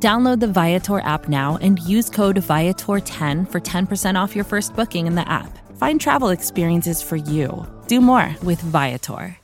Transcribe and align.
Download 0.00 0.38
the 0.38 0.46
Viator 0.46 1.00
app 1.00 1.28
now 1.28 1.58
and 1.60 1.80
use 1.80 2.08
code 2.08 2.36
Viator10 2.36 3.50
for 3.50 3.60
10% 3.60 4.14
off 4.14 4.36
your 4.36 4.44
first 4.44 4.76
booking 4.76 5.08
in 5.08 5.16
the 5.16 5.28
app. 5.28 5.58
Find 5.76 6.00
travel 6.00 6.28
experiences 6.28 7.02
for 7.02 7.16
you. 7.16 7.66
Do 7.88 8.00
more 8.00 8.36
with 8.44 8.60
Viator. 8.60 9.36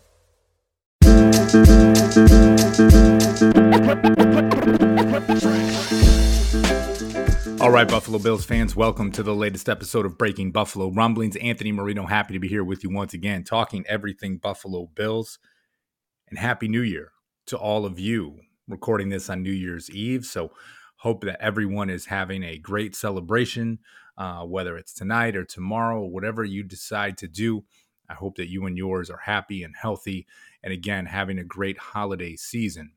All 7.60 7.70
right, 7.70 7.88
Buffalo 7.88 8.18
Bills 8.18 8.44
fans, 8.44 8.76
welcome 8.76 9.10
to 9.10 9.24
the 9.24 9.34
latest 9.34 9.68
episode 9.68 10.06
of 10.06 10.16
Breaking 10.18 10.52
Buffalo 10.52 10.92
Rumblings. 10.92 11.34
Anthony 11.36 11.72
Marino, 11.72 12.06
happy 12.06 12.34
to 12.34 12.38
be 12.38 12.46
here 12.46 12.62
with 12.62 12.84
you 12.84 12.90
once 12.90 13.12
again, 13.12 13.42
talking 13.42 13.84
everything 13.88 14.36
Buffalo 14.36 14.86
Bills. 14.94 15.38
And 16.28 16.38
Happy 16.38 16.68
New 16.68 16.82
Year 16.82 17.10
to 17.46 17.56
all 17.56 17.84
of 17.84 17.98
you. 17.98 18.38
Recording 18.68 19.10
this 19.10 19.28
on 19.28 19.42
New 19.42 19.52
Year's 19.52 19.90
Eve, 19.90 20.24
so 20.24 20.52
hope 20.96 21.22
that 21.24 21.42
everyone 21.42 21.90
is 21.90 22.06
having 22.06 22.42
a 22.42 22.58
great 22.58 22.96
celebration, 22.96 23.78
uh, 24.16 24.44
whether 24.44 24.76
it's 24.76 24.94
tonight 24.94 25.36
or 25.36 25.44
tomorrow, 25.44 26.02
whatever 26.04 26.44
you 26.44 26.62
decide 26.62 27.18
to 27.18 27.28
do. 27.28 27.64
I 28.08 28.14
hope 28.14 28.36
that 28.36 28.50
you 28.50 28.66
and 28.66 28.76
yours 28.76 29.10
are 29.10 29.20
happy 29.24 29.62
and 29.62 29.74
healthy, 29.76 30.26
and 30.62 30.72
again, 30.72 31.06
having 31.06 31.38
a 31.38 31.44
great 31.44 31.78
holiday 31.78 32.36
season 32.36 32.92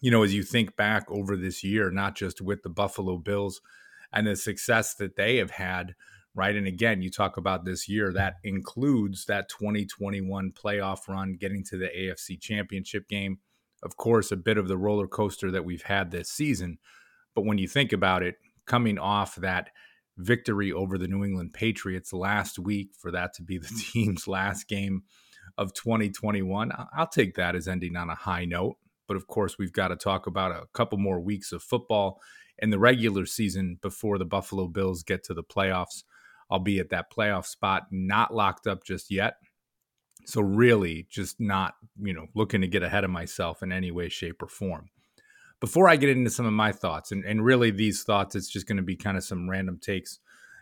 you 0.00 0.10
know, 0.10 0.22
as 0.22 0.34
you 0.34 0.42
think 0.42 0.76
back 0.76 1.10
over 1.10 1.36
this 1.36 1.62
year, 1.62 1.90
not 1.90 2.16
just 2.16 2.40
with 2.40 2.62
the 2.62 2.70
Buffalo 2.70 3.18
Bills 3.18 3.60
and 4.12 4.26
the 4.26 4.36
success 4.36 4.94
that 4.94 5.16
they 5.16 5.36
have 5.36 5.52
had, 5.52 5.94
right? 6.34 6.56
And 6.56 6.66
again, 6.66 7.02
you 7.02 7.10
talk 7.10 7.36
about 7.36 7.64
this 7.64 7.88
year 7.88 8.12
that 8.12 8.36
includes 8.42 9.26
that 9.26 9.48
2021 9.48 10.52
playoff 10.52 11.06
run, 11.08 11.36
getting 11.38 11.62
to 11.64 11.76
the 11.76 11.88
AFC 11.88 12.40
championship 12.40 13.08
game. 13.08 13.38
Of 13.82 13.96
course, 13.96 14.30
a 14.30 14.36
bit 14.36 14.58
of 14.58 14.68
the 14.68 14.76
roller 14.76 15.06
coaster 15.06 15.50
that 15.50 15.64
we've 15.64 15.82
had 15.82 16.10
this 16.10 16.28
season. 16.28 16.78
But 17.34 17.44
when 17.44 17.58
you 17.58 17.68
think 17.68 17.92
about 17.92 18.22
it, 18.22 18.36
coming 18.66 18.98
off 18.98 19.36
that 19.36 19.70
victory 20.18 20.72
over 20.72 20.98
the 20.98 21.08
New 21.08 21.24
England 21.24 21.52
Patriots 21.52 22.12
last 22.12 22.58
week, 22.58 22.90
for 22.98 23.10
that 23.10 23.32
to 23.34 23.42
be 23.42 23.58
the 23.58 23.68
team's 23.92 24.28
last 24.28 24.68
game 24.68 25.02
of 25.56 25.72
2021, 25.74 26.72
I'll 26.96 27.06
take 27.06 27.34
that 27.36 27.54
as 27.54 27.68
ending 27.68 27.96
on 27.96 28.10
a 28.10 28.14
high 28.14 28.44
note. 28.44 28.76
But 29.08 29.16
of 29.16 29.26
course, 29.26 29.58
we've 29.58 29.72
got 29.72 29.88
to 29.88 29.96
talk 29.96 30.26
about 30.26 30.52
a 30.52 30.66
couple 30.72 30.98
more 30.98 31.20
weeks 31.20 31.52
of 31.52 31.62
football 31.62 32.20
in 32.58 32.70
the 32.70 32.78
regular 32.78 33.26
season 33.26 33.78
before 33.80 34.18
the 34.18 34.24
Buffalo 34.24 34.68
Bills 34.68 35.02
get 35.02 35.24
to 35.24 35.34
the 35.34 35.42
playoffs. 35.42 36.04
I'll 36.50 36.58
be 36.58 36.78
at 36.78 36.90
that 36.90 37.12
playoff 37.12 37.46
spot, 37.46 37.84
not 37.90 38.34
locked 38.34 38.66
up 38.66 38.84
just 38.84 39.10
yet. 39.10 39.34
So, 40.24 40.40
really, 40.40 41.06
just 41.10 41.40
not, 41.40 41.74
you 42.00 42.12
know, 42.12 42.26
looking 42.34 42.60
to 42.60 42.68
get 42.68 42.82
ahead 42.82 43.04
of 43.04 43.10
myself 43.10 43.62
in 43.62 43.72
any 43.72 43.90
way, 43.90 44.08
shape, 44.08 44.42
or 44.42 44.48
form. 44.48 44.90
Before 45.60 45.88
I 45.88 45.96
get 45.96 46.08
into 46.08 46.30
some 46.30 46.46
of 46.46 46.52
my 46.52 46.72
thoughts, 46.72 47.12
and, 47.12 47.24
and 47.24 47.44
really 47.44 47.70
these 47.70 48.02
thoughts, 48.02 48.34
it's 48.34 48.48
just 48.48 48.66
going 48.66 48.78
to 48.78 48.82
be 48.82 48.96
kind 48.96 49.16
of 49.16 49.24
some 49.24 49.48
random 49.48 49.78
takes 49.78 50.18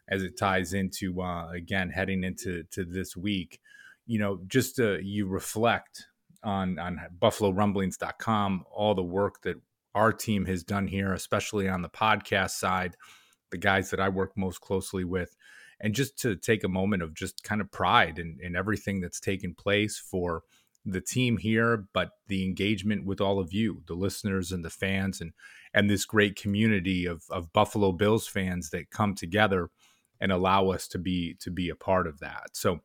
as 0.09 0.23
it 0.23 0.39
ties 0.39 0.73
into, 0.73 1.21
uh, 1.21 1.51
again, 1.51 1.91
heading 1.91 2.25
into 2.25 2.65
to 2.71 2.85
this 2.85 3.17
week. 3.17 3.61
You 4.07 4.19
know, 4.19 4.41
just 4.47 4.81
uh, 4.81 4.99
you 4.99 5.27
reflect 5.27 6.07
on 6.43 6.79
on 6.79 7.01
buffalorumblings.com 7.19 8.65
all 8.71 8.95
the 8.95 9.03
work 9.03 9.43
that 9.43 9.57
our 9.95 10.13
team 10.13 10.47
has 10.47 10.63
done 10.63 10.87
here 10.87 11.13
especially 11.13 11.69
on 11.69 11.83
the 11.83 11.89
podcast 11.89 12.51
side 12.51 12.97
the 13.51 13.59
guys 13.59 13.91
that 13.91 14.01
i 14.01 14.09
work 14.09 14.33
most 14.37 14.61
closely 14.61 15.05
with 15.05 15.37
and 15.81 15.95
just 15.95 16.19
to 16.19 16.37
take 16.37 16.65
a 16.65 16.69
moment 16.69 17.03
of 17.03 17.15
just 17.15 17.43
kind 17.45 17.61
of 17.61 17.71
pride 17.71 18.19
in, 18.19 18.39
in 18.43 18.57
everything 18.57 19.01
that's 19.01 19.21
taken 19.21 19.55
place 19.55 19.99
for 19.99 20.43
the 20.85 21.01
team 21.01 21.37
here 21.37 21.87
but 21.93 22.11
the 22.29 22.45
engagement 22.45 23.05
with 23.05 23.21
all 23.21 23.39
of 23.39 23.53
you 23.53 23.83
the 23.87 23.95
listeners 23.95 24.53
and 24.53 24.65
the 24.65 24.71
fans 24.71 25.21
and 25.21 25.33
and 25.75 25.91
this 25.91 26.05
great 26.05 26.35
community 26.35 27.05
of, 27.05 27.25
of 27.31 27.53
buffalo 27.53 27.93
bills 27.93 28.27
fans 28.27 28.71
that 28.71 28.91
come 28.91 29.15
together 29.15 29.69
and 30.21 30.33
allow 30.33 30.69
us 30.69 30.89
to 30.89 30.99
be 30.99 31.35
to 31.41 31.51
be 31.51 31.69
a 31.69 31.77
part 31.77 32.07
of 32.07 32.21
that 32.21 32.49
so 32.53 32.81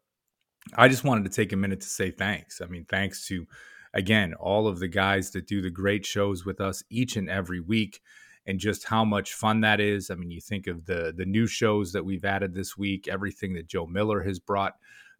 I 0.76 0.88
just 0.88 1.04
wanted 1.04 1.26
to 1.26 1.36
take 1.36 1.52
a 1.52 1.58
minute 1.58 1.82
to 1.82 1.88
say 1.88 2.12
thanks. 2.12 2.62
I 2.62 2.68
mean, 2.68 2.86
thanks 2.86 3.28
to, 3.28 3.46
again, 3.94 4.34
all 4.34 4.68
of 4.68 4.80
the 4.80 4.88
guys 4.88 5.32
that 5.32 5.48
do 5.48 5.62
the 5.62 5.70
great 5.70 6.06
shows 6.06 6.46
with 6.46 6.62
us 6.62 6.84
each 6.90 7.16
and 7.18 7.30
every 7.30 7.60
week 7.60 8.00
and 8.46 8.60
just 8.60 8.86
how 8.86 9.06
much 9.06 9.34
fun 9.34 9.62
that 9.62 9.80
is. 9.80 10.10
I 10.10 10.16
mean, 10.16 10.32
you 10.32 10.42
think 10.42 10.68
of 10.68 10.86
the 10.86 11.14
the 11.16 11.26
new 11.26 11.48
shows 11.48 11.94
that 11.94 12.06
we've 12.06 12.26
added 12.26 12.54
this 12.54 12.78
week, 12.78 13.08
everything 13.08 13.54
that 13.54 13.68
Joe 13.68 13.86
Miller 13.86 14.22
has 14.24 14.40
brought 14.40 14.76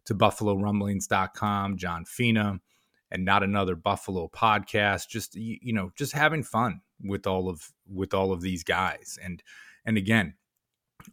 to 0.06 0.14
buffalorumblings.com, 0.14 1.76
John 1.78 2.04
Fina, 2.04 2.60
and 3.10 3.24
not 3.24 3.42
another 3.42 3.76
Buffalo 3.76 4.28
podcast, 4.28 5.08
just 5.08 5.34
you 5.34 5.72
know, 5.72 5.90
just 5.96 6.12
having 6.12 6.42
fun 6.42 6.80
with 7.02 7.26
all 7.26 7.48
of 7.48 7.72
with 7.86 8.14
all 8.14 8.32
of 8.32 8.40
these 8.40 8.64
guys. 8.64 9.18
And 9.22 9.42
and 9.84 9.96
again, 9.96 10.34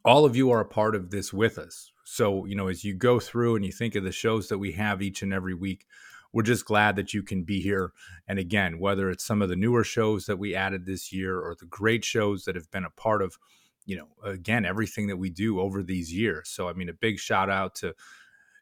all 0.03 0.25
of 0.25 0.35
you 0.35 0.51
are 0.51 0.61
a 0.61 0.65
part 0.65 0.95
of 0.95 1.09
this 1.09 1.33
with 1.33 1.57
us. 1.57 1.91
So, 2.03 2.45
you 2.45 2.55
know, 2.55 2.67
as 2.67 2.83
you 2.83 2.93
go 2.93 3.19
through 3.19 3.55
and 3.55 3.65
you 3.65 3.71
think 3.71 3.95
of 3.95 4.03
the 4.03 4.11
shows 4.11 4.49
that 4.49 4.57
we 4.57 4.73
have 4.73 5.01
each 5.01 5.21
and 5.21 5.33
every 5.33 5.53
week, 5.53 5.85
we're 6.33 6.43
just 6.43 6.65
glad 6.65 6.95
that 6.95 7.13
you 7.13 7.23
can 7.23 7.43
be 7.43 7.61
here. 7.61 7.91
And 8.27 8.39
again, 8.39 8.79
whether 8.79 9.09
it's 9.09 9.25
some 9.25 9.41
of 9.41 9.49
the 9.49 9.55
newer 9.55 9.83
shows 9.83 10.25
that 10.25 10.39
we 10.39 10.55
added 10.55 10.85
this 10.85 11.11
year 11.11 11.39
or 11.39 11.55
the 11.59 11.65
great 11.65 12.05
shows 12.05 12.45
that 12.45 12.55
have 12.55 12.69
been 12.71 12.85
a 12.85 12.89
part 12.89 13.21
of, 13.21 13.37
you 13.85 13.97
know, 13.97 14.07
again, 14.23 14.65
everything 14.65 15.07
that 15.07 15.17
we 15.17 15.29
do 15.29 15.59
over 15.59 15.83
these 15.83 16.13
years. 16.13 16.49
So, 16.49 16.69
I 16.69 16.73
mean, 16.73 16.89
a 16.89 16.93
big 16.93 17.19
shout 17.19 17.49
out 17.49 17.75
to, 17.75 17.93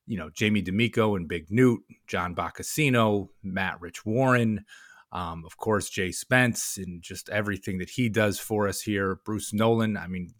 you 0.07 0.17
know, 0.17 0.29
Jamie 0.29 0.61
D'Amico 0.61 1.15
and 1.15 1.27
Big 1.27 1.51
Newt, 1.51 1.81
John 2.07 2.33
Boccacino, 2.33 3.29
Matt 3.43 3.79
Rich 3.79 4.05
Warren, 4.05 4.65
um, 5.11 5.43
of 5.45 5.57
course, 5.57 5.89
Jay 5.89 6.11
Spence, 6.11 6.77
and 6.77 7.01
just 7.01 7.29
everything 7.29 7.79
that 7.79 7.89
he 7.89 8.09
does 8.09 8.39
for 8.39 8.67
us 8.67 8.81
here. 8.81 9.19
Bruce 9.25 9.53
Nolan. 9.53 9.97
I 9.97 10.07
mean, 10.07 10.33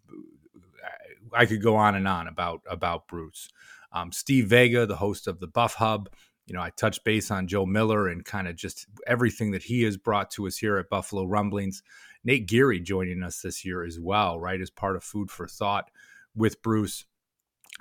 I 1.32 1.46
could 1.46 1.62
go 1.62 1.76
on 1.76 1.94
and 1.94 2.06
on 2.06 2.28
about 2.28 2.60
about 2.68 3.08
Bruce. 3.08 3.48
Um, 3.92 4.12
Steve 4.12 4.46
Vega, 4.46 4.86
the 4.86 4.96
host 4.96 5.26
of 5.26 5.40
the 5.40 5.48
Buff 5.48 5.74
Hub. 5.74 6.08
You 6.46 6.54
know, 6.54 6.62
I 6.62 6.70
touched 6.70 7.04
base 7.04 7.30
on 7.30 7.46
Joe 7.46 7.66
Miller 7.66 8.08
and 8.08 8.24
kind 8.24 8.48
of 8.48 8.56
just 8.56 8.86
everything 9.06 9.52
that 9.52 9.64
he 9.64 9.82
has 9.82 9.96
brought 9.96 10.30
to 10.32 10.46
us 10.46 10.56
here 10.56 10.78
at 10.78 10.90
Buffalo 10.90 11.24
Rumblings. 11.24 11.82
Nate 12.24 12.46
Geary 12.46 12.80
joining 12.80 13.22
us 13.22 13.40
this 13.40 13.64
year 13.64 13.84
as 13.84 13.98
well, 14.00 14.38
right, 14.38 14.60
as 14.60 14.70
part 14.70 14.96
of 14.96 15.04
Food 15.04 15.30
for 15.30 15.46
Thought 15.46 15.90
with 16.34 16.62
Bruce. 16.62 17.04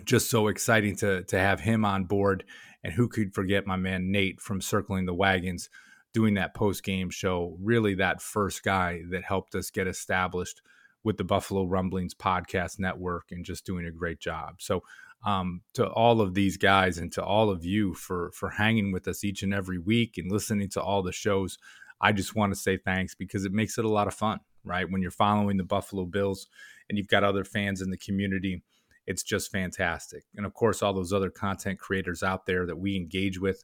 Just 0.06 0.30
so 0.30 0.47
exciting 0.47 0.96
to 0.97 1.24
to 1.24 1.38
have 1.38 1.62
him 1.62 1.84
on 1.84 2.06
board. 2.06 2.46
And 2.84 2.94
who 2.94 3.09
could 3.09 3.34
forget 3.34 3.68
my 3.68 3.75
man 3.75 4.12
Nate 4.12 4.40
from 4.40 4.62
Circling 4.62 5.06
the 5.06 5.14
Wagons 5.14 5.70
doing 6.14 6.36
that 6.36 6.56
post 6.56 6.84
game 6.84 7.09
show? 7.09 7.58
Really, 7.59 7.96
that 7.96 8.22
first 8.22 8.64
guy 8.64 9.02
that 9.09 9.24
helped 9.24 9.56
us 9.56 9.70
get 9.70 9.88
established 9.88 10.62
with 11.03 11.18
the 11.18 11.24
Buffalo 11.24 11.66
Rumblings 11.66 12.14
podcast 12.14 12.80
network 12.80 13.26
and 13.31 13.46
just 13.46 13.66
doing 13.66 13.86
a 13.86 13.91
great 13.91 14.20
job. 14.20 14.56
So, 14.59 14.84
um, 15.25 15.62
to 15.74 15.88
all 15.88 16.22
of 16.22 16.34
these 16.34 16.57
guys 16.57 16.97
and 16.97 17.12
to 17.13 17.24
all 17.24 17.50
of 17.50 17.66
you 17.66 17.94
for 17.94 18.31
for 18.34 18.50
hanging 18.50 18.91
with 18.91 19.07
us 19.07 19.24
each 19.24 19.44
and 19.44 19.53
every 19.53 19.78
week 19.78 20.18
and 20.18 20.31
listening 20.31 20.69
to 20.69 20.81
all 20.81 21.03
the 21.03 21.12
shows, 21.12 21.57
I 22.02 22.12
just 22.12 22.35
want 22.35 22.53
to 22.53 22.59
say 22.59 22.78
thanks 22.78 23.16
because 23.16 23.46
it 23.46 23.52
makes 23.52 23.78
it 23.78 23.85
a 23.85 23.90
lot 23.90 24.08
of 24.08 24.13
fun, 24.13 24.40
right? 24.63 24.90
When 24.90 25.02
you're 25.02 25.12
following 25.12 25.58
the 25.58 25.63
Buffalo 25.63 26.06
Bills 26.06 26.47
and 26.88 26.97
you've 26.97 27.08
got 27.08 27.24
other 27.24 27.44
fans 27.44 27.81
in 27.81 27.90
the 27.90 27.97
community, 27.97 28.63
it's 29.06 29.24
just 29.24 29.52
fantastic. 29.52 30.23
And 30.35 30.46
of 30.46 30.53
course, 30.53 30.82
all 30.82 30.93
those 30.93 31.14
other 31.14 31.29
content 31.29 31.79
creators 31.79 32.23
out 32.23 32.46
there 32.46 32.66
that 32.66 32.78
we 32.78 32.96
engage 32.96 33.40
with 33.40 33.64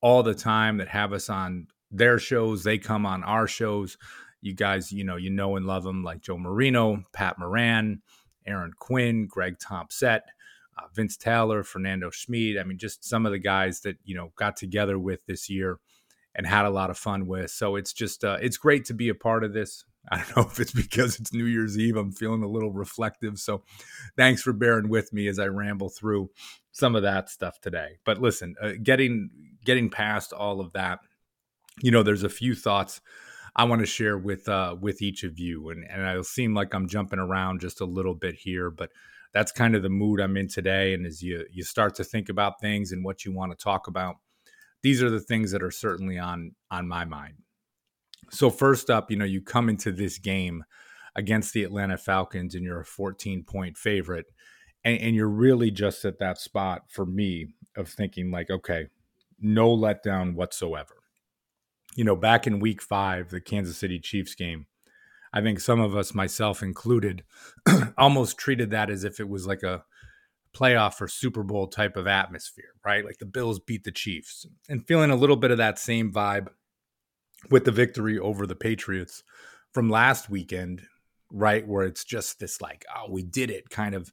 all 0.00 0.22
the 0.22 0.34
time 0.34 0.78
that 0.78 0.88
have 0.88 1.12
us 1.12 1.28
on 1.28 1.68
their 1.90 2.18
shows, 2.18 2.64
they 2.64 2.78
come 2.78 3.06
on 3.06 3.22
our 3.24 3.46
shows 3.46 3.96
you 4.40 4.54
guys, 4.54 4.92
you 4.92 5.04
know, 5.04 5.16
you 5.16 5.30
know 5.30 5.56
and 5.56 5.66
love 5.66 5.84
them 5.84 6.02
like 6.02 6.20
Joe 6.20 6.38
Marino, 6.38 7.02
Pat 7.12 7.38
Moran, 7.38 8.02
Aaron 8.46 8.72
Quinn, 8.78 9.26
Greg 9.26 9.58
Thompson, 9.58 10.20
uh, 10.78 10.86
Vince 10.94 11.16
Taylor, 11.16 11.62
Fernando 11.62 12.10
Schmid. 12.10 12.58
I 12.58 12.64
mean, 12.64 12.78
just 12.78 13.04
some 13.04 13.26
of 13.26 13.32
the 13.32 13.38
guys 13.38 13.80
that 13.80 13.96
you 14.04 14.14
know 14.14 14.32
got 14.36 14.56
together 14.56 14.98
with 14.98 15.24
this 15.26 15.50
year 15.50 15.78
and 16.34 16.46
had 16.46 16.64
a 16.64 16.70
lot 16.70 16.88
of 16.88 16.96
fun 16.96 17.26
with. 17.26 17.50
So 17.50 17.76
it's 17.76 17.92
just 17.92 18.24
uh, 18.24 18.38
it's 18.40 18.56
great 18.56 18.84
to 18.86 18.94
be 18.94 19.08
a 19.08 19.14
part 19.14 19.44
of 19.44 19.52
this. 19.52 19.84
I 20.10 20.18
don't 20.18 20.36
know 20.36 20.42
if 20.50 20.58
it's 20.58 20.72
because 20.72 21.18
it's 21.20 21.34
New 21.34 21.44
Year's 21.44 21.78
Eve. 21.78 21.96
I'm 21.96 22.12
feeling 22.12 22.42
a 22.42 22.48
little 22.48 22.72
reflective. 22.72 23.38
So 23.38 23.64
thanks 24.16 24.40
for 24.40 24.54
bearing 24.54 24.88
with 24.88 25.12
me 25.12 25.28
as 25.28 25.38
I 25.38 25.46
ramble 25.46 25.90
through 25.90 26.30
some 26.72 26.94
of 26.94 27.02
that 27.02 27.28
stuff 27.28 27.60
today. 27.60 27.98
But 28.04 28.18
listen, 28.18 28.54
uh, 28.62 28.72
getting 28.82 29.30
getting 29.64 29.90
past 29.90 30.32
all 30.32 30.60
of 30.60 30.72
that, 30.72 31.00
you 31.82 31.90
know, 31.90 32.02
there's 32.02 32.22
a 32.22 32.30
few 32.30 32.54
thoughts 32.54 33.00
I 33.54 33.64
want 33.64 33.80
to 33.80 33.86
share 33.86 34.16
with 34.16 34.48
uh, 34.48 34.76
with 34.80 35.02
each 35.02 35.24
of 35.24 35.38
you. 35.38 35.70
And 35.70 35.84
and 35.90 36.02
it'll 36.08 36.24
seem 36.24 36.54
like 36.54 36.72
I'm 36.72 36.88
jumping 36.88 37.18
around 37.18 37.60
just 37.60 37.80
a 37.80 37.84
little 37.84 38.14
bit 38.14 38.36
here, 38.36 38.70
but 38.70 38.90
that's 39.32 39.52
kind 39.52 39.74
of 39.74 39.82
the 39.82 39.88
mood 39.88 40.20
I'm 40.20 40.36
in 40.36 40.48
today. 40.48 40.94
And 40.94 41.06
as 41.06 41.22
you 41.22 41.44
you 41.50 41.64
start 41.64 41.94
to 41.96 42.04
think 42.04 42.28
about 42.28 42.60
things 42.60 42.92
and 42.92 43.04
what 43.04 43.24
you 43.24 43.32
want 43.32 43.52
to 43.52 43.62
talk 43.62 43.86
about, 43.86 44.16
these 44.82 45.02
are 45.02 45.10
the 45.10 45.20
things 45.20 45.50
that 45.52 45.62
are 45.62 45.70
certainly 45.70 46.18
on 46.18 46.52
on 46.70 46.88
my 46.88 47.04
mind. 47.04 47.34
So 48.30 48.50
first 48.50 48.90
up, 48.90 49.10
you 49.10 49.16
know, 49.16 49.24
you 49.24 49.40
come 49.40 49.68
into 49.68 49.92
this 49.92 50.18
game 50.18 50.64
against 51.16 51.52
the 51.52 51.64
Atlanta 51.64 51.98
Falcons 51.98 52.54
and 52.54 52.64
you're 52.64 52.80
a 52.80 52.84
14 52.84 53.42
point 53.44 53.76
favorite. 53.76 54.26
And, 54.84 55.00
and, 55.00 55.16
you're 55.16 55.28
really 55.28 55.72
just 55.72 56.04
at 56.04 56.20
that 56.20 56.38
spot 56.38 56.82
for 56.88 57.04
me 57.04 57.48
of 57.76 57.88
thinking, 57.88 58.30
like, 58.30 58.48
okay, 58.48 58.86
no 59.40 59.76
letdown 59.76 60.34
whatsoever. 60.34 60.94
You 61.96 62.04
know, 62.04 62.14
back 62.14 62.46
in 62.46 62.60
week 62.60 62.80
five, 62.80 63.30
the 63.30 63.40
Kansas 63.40 63.76
City 63.76 63.98
Chiefs 63.98 64.36
game, 64.36 64.67
I 65.32 65.40
think 65.40 65.60
some 65.60 65.80
of 65.80 65.96
us, 65.96 66.14
myself 66.14 66.62
included, 66.62 67.24
almost 67.98 68.38
treated 68.38 68.70
that 68.70 68.90
as 68.90 69.04
if 69.04 69.20
it 69.20 69.28
was 69.28 69.46
like 69.46 69.62
a 69.62 69.84
playoff 70.54 71.00
or 71.00 71.08
Super 71.08 71.42
Bowl 71.42 71.66
type 71.66 71.96
of 71.96 72.06
atmosphere, 72.06 72.72
right? 72.84 73.04
Like 73.04 73.18
the 73.18 73.26
Bills 73.26 73.60
beat 73.60 73.84
the 73.84 73.92
Chiefs 73.92 74.46
and 74.68 74.86
feeling 74.86 75.10
a 75.10 75.16
little 75.16 75.36
bit 75.36 75.50
of 75.50 75.58
that 75.58 75.78
same 75.78 76.12
vibe 76.12 76.48
with 77.50 77.64
the 77.64 77.72
victory 77.72 78.18
over 78.18 78.46
the 78.46 78.56
Patriots 78.56 79.22
from 79.72 79.90
last 79.90 80.30
weekend, 80.30 80.82
right? 81.30 81.66
Where 81.66 81.84
it's 81.84 82.04
just 82.04 82.40
this 82.40 82.60
like, 82.60 82.84
oh, 82.96 83.10
we 83.10 83.22
did 83.22 83.50
it 83.50 83.70
kind 83.70 83.94
of 83.94 84.12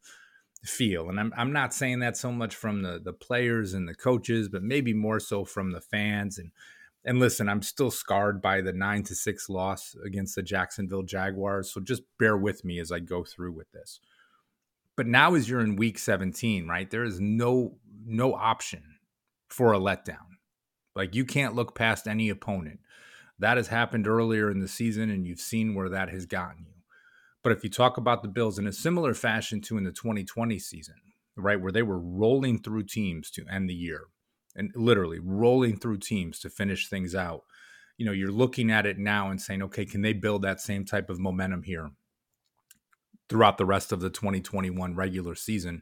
feel. 0.63 1.09
And 1.09 1.19
I'm 1.19 1.33
I'm 1.37 1.53
not 1.53 1.73
saying 1.73 1.99
that 1.99 2.17
so 2.17 2.31
much 2.31 2.55
from 2.55 2.81
the 2.81 2.99
the 3.03 3.13
players 3.13 3.73
and 3.73 3.87
the 3.87 3.95
coaches, 3.95 4.49
but 4.49 4.63
maybe 4.63 4.93
more 4.93 5.19
so 5.19 5.45
from 5.45 5.71
the 5.71 5.81
fans 5.81 6.37
and 6.37 6.51
and 7.05 7.19
listen, 7.19 7.47
I'm 7.47 7.61
still 7.61 7.91
scarred 7.91 8.41
by 8.41 8.61
the 8.61 8.73
9 8.73 9.03
to 9.03 9.15
6 9.15 9.49
loss 9.49 9.95
against 10.03 10.35
the 10.35 10.41
Jacksonville 10.41 11.03
Jaguars, 11.03 11.71
so 11.71 11.79
just 11.79 12.01
bear 12.17 12.35
with 12.35 12.65
me 12.65 12.79
as 12.79 12.91
I 12.91 12.99
go 12.99 13.23
through 13.23 13.53
with 13.53 13.71
this. 13.71 13.99
But 14.97 15.05
now 15.05 15.35
as 15.35 15.47
you're 15.47 15.61
in 15.61 15.75
week 15.75 15.99
17, 15.99 16.67
right? 16.67 16.89
There 16.89 17.03
is 17.03 17.19
no 17.19 17.77
no 18.07 18.33
option 18.33 18.83
for 19.49 19.73
a 19.73 19.79
letdown. 19.79 20.37
Like 20.95 21.13
you 21.15 21.25
can't 21.25 21.55
look 21.55 21.75
past 21.75 22.07
any 22.07 22.29
opponent. 22.29 22.79
That 23.37 23.57
has 23.57 23.67
happened 23.67 24.07
earlier 24.07 24.49
in 24.49 24.59
the 24.59 24.67
season, 24.67 25.09
and 25.09 25.27
you've 25.27 25.39
seen 25.39 25.75
where 25.75 25.89
that 25.89 26.09
has 26.09 26.25
gotten 26.25 26.65
you. 26.65 26.73
But 27.43 27.51
if 27.51 27.63
you 27.63 27.69
talk 27.69 27.97
about 27.97 28.23
the 28.23 28.29
Bills 28.29 28.57
in 28.57 28.65
a 28.65 28.73
similar 28.73 29.13
fashion 29.13 29.61
to 29.61 29.77
in 29.77 29.83
the 29.83 29.91
2020 29.91 30.57
season, 30.57 30.95
right, 31.35 31.59
where 31.59 31.71
they 31.71 31.83
were 31.83 31.99
rolling 31.99 32.59
through 32.59 32.83
teams 32.83 33.29
to 33.31 33.45
end 33.51 33.69
the 33.69 33.75
year 33.75 34.05
and 34.55 34.71
literally 34.75 35.19
rolling 35.19 35.77
through 35.77 35.97
teams 35.97 36.39
to 36.39 36.49
finish 36.49 36.87
things 36.87 37.15
out, 37.15 37.43
you 37.97 38.05
know, 38.05 38.11
you're 38.11 38.31
looking 38.31 38.71
at 38.71 38.85
it 38.85 38.97
now 38.97 39.29
and 39.29 39.41
saying, 39.41 39.61
okay, 39.63 39.85
can 39.85 40.01
they 40.01 40.13
build 40.13 40.41
that 40.41 40.61
same 40.61 40.85
type 40.85 41.09
of 41.09 41.19
momentum 41.19 41.63
here 41.63 41.91
throughout 43.29 43.57
the 43.57 43.65
rest 43.65 43.91
of 43.91 43.99
the 43.99 44.09
2021 44.09 44.95
regular 44.95 45.35
season 45.35 45.81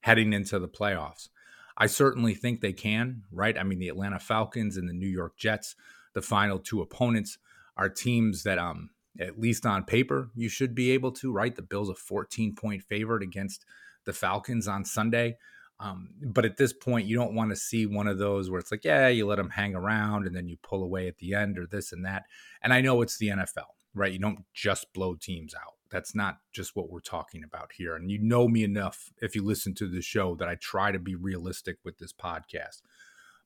heading 0.00 0.32
into 0.32 0.58
the 0.58 0.68
playoffs? 0.68 1.28
I 1.76 1.86
certainly 1.86 2.34
think 2.34 2.60
they 2.60 2.72
can, 2.72 3.22
right? 3.32 3.58
I 3.58 3.62
mean, 3.62 3.78
the 3.78 3.88
Atlanta 3.88 4.18
Falcons 4.18 4.76
and 4.76 4.88
the 4.88 4.92
New 4.92 5.08
York 5.08 5.36
Jets 5.38 5.74
the 6.14 6.22
final 6.22 6.58
two 6.58 6.80
opponents 6.80 7.38
are 7.76 7.88
teams 7.88 8.42
that 8.42 8.58
um 8.58 8.90
at 9.20 9.38
least 9.38 9.66
on 9.66 9.84
paper 9.84 10.30
you 10.34 10.48
should 10.48 10.74
be 10.74 10.90
able 10.90 11.12
to 11.12 11.32
right 11.32 11.56
the 11.56 11.62
bills 11.62 11.88
a 11.88 11.94
14 11.94 12.54
point 12.54 12.82
favorite 12.82 13.22
against 13.22 13.64
the 14.04 14.12
falcons 14.12 14.66
on 14.68 14.84
sunday 14.84 15.36
um, 15.82 16.08
but 16.22 16.44
at 16.44 16.56
this 16.56 16.72
point 16.72 17.06
you 17.06 17.16
don't 17.16 17.34
want 17.34 17.50
to 17.50 17.56
see 17.56 17.86
one 17.86 18.06
of 18.06 18.18
those 18.18 18.50
where 18.50 18.60
it's 18.60 18.70
like 18.70 18.84
yeah 18.84 19.08
you 19.08 19.26
let 19.26 19.36
them 19.36 19.50
hang 19.50 19.74
around 19.74 20.26
and 20.26 20.34
then 20.34 20.48
you 20.48 20.56
pull 20.62 20.82
away 20.82 21.08
at 21.08 21.18
the 21.18 21.34
end 21.34 21.58
or 21.58 21.66
this 21.66 21.92
and 21.92 22.04
that. 22.04 22.24
And 22.62 22.72
i 22.72 22.80
know 22.80 23.02
it's 23.02 23.18
the 23.18 23.28
nfl 23.28 23.66
right? 23.94 24.12
You 24.12 24.18
don't 24.18 24.44
just 24.54 24.92
blow 24.92 25.14
teams 25.14 25.54
out. 25.54 25.74
That's 25.90 26.14
not 26.14 26.38
just 26.52 26.74
what 26.74 26.90
we're 26.90 27.00
talking 27.00 27.44
about 27.44 27.72
here. 27.76 27.94
And 27.94 28.10
you 28.10 28.18
know 28.18 28.48
me 28.48 28.64
enough 28.64 29.10
if 29.20 29.34
you 29.34 29.44
listen 29.44 29.74
to 29.74 29.88
the 29.88 30.00
show 30.00 30.34
that 30.36 30.48
i 30.48 30.54
try 30.54 30.90
to 30.92 30.98
be 30.98 31.14
realistic 31.14 31.76
with 31.84 31.98
this 31.98 32.12
podcast. 32.12 32.80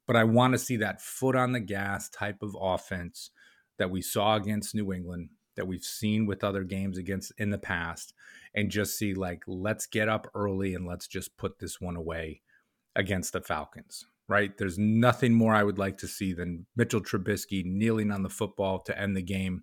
But 0.06 0.16
I 0.16 0.24
want 0.24 0.54
to 0.54 0.58
see 0.58 0.76
that 0.76 1.02
foot 1.02 1.34
on 1.34 1.52
the 1.52 1.60
gas 1.60 2.08
type 2.08 2.42
of 2.42 2.56
offense 2.60 3.30
that 3.78 3.90
we 3.90 4.00
saw 4.00 4.36
against 4.36 4.74
New 4.74 4.92
England, 4.92 5.30
that 5.56 5.66
we've 5.66 5.84
seen 5.84 6.26
with 6.26 6.44
other 6.44 6.64
games 6.64 6.98
against 6.98 7.32
in 7.38 7.50
the 7.50 7.58
past, 7.58 8.14
and 8.54 8.70
just 8.70 8.98
see 8.98 9.14
like, 9.14 9.42
let's 9.46 9.86
get 9.86 10.08
up 10.08 10.30
early 10.34 10.74
and 10.74 10.86
let's 10.86 11.06
just 11.06 11.36
put 11.36 11.58
this 11.58 11.80
one 11.80 11.96
away 11.96 12.42
against 12.94 13.32
the 13.32 13.40
Falcons. 13.40 14.06
Right? 14.28 14.56
There's 14.58 14.78
nothing 14.78 15.34
more 15.34 15.54
I 15.54 15.62
would 15.62 15.78
like 15.78 15.98
to 15.98 16.08
see 16.08 16.32
than 16.32 16.66
Mitchell 16.74 17.00
Trubisky 17.00 17.64
kneeling 17.64 18.10
on 18.10 18.22
the 18.22 18.28
football 18.28 18.80
to 18.80 18.98
end 18.98 19.16
the 19.16 19.22
game 19.22 19.62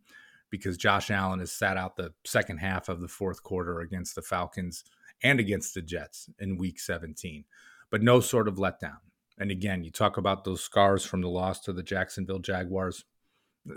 because 0.50 0.78
Josh 0.78 1.12
Allen 1.12 1.40
has 1.40 1.52
sat 1.52 1.76
out 1.76 1.98
the 1.98 2.14
second 2.26 2.60
half 2.60 2.88
of 2.88 3.02
the 3.02 3.10
fourth 3.10 3.44
quarter 3.44 3.82
against 3.82 4.16
the 4.16 4.22
Falcons 4.22 4.86
and 5.22 5.40
against 5.40 5.74
the 5.74 5.82
Jets 5.82 6.30
in 6.40 6.58
week 6.58 6.80
17. 6.80 7.44
But 7.90 8.04
no 8.04 8.22
sort 8.22 8.48
of 8.48 8.56
letdown 8.56 9.00
and 9.38 9.52
again, 9.52 9.84
you 9.84 9.92
talk 9.92 10.18
about 10.18 10.44
those 10.44 10.64
scars 10.64 11.04
from 11.04 11.22
the 11.22 11.30
loss 11.30 11.60
to 11.62 11.74
the 11.74 11.84
Jacksonville 11.84 12.40
Jaguars. 12.40 13.06